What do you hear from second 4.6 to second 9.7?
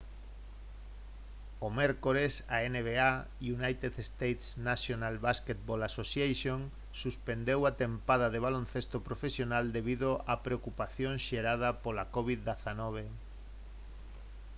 national basketball association suspendeu a tempada de baloncesto profesional